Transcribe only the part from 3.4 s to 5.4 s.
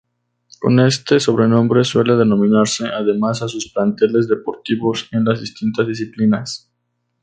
a sus planteles deportivos en las